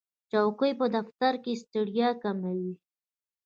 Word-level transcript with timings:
چوکۍ 0.31 0.71
په 0.79 0.85
دفتر 0.95 1.33
کې 1.43 1.53
ستړیا 1.61 2.09
کموي. 2.23 2.73